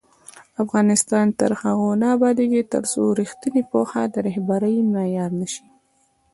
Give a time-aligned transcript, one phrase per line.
[0.63, 5.65] افغانستان تر هغو نه ابادیږي، ترڅو ریښتینې پوهه د رهبرۍ معیار نه شي.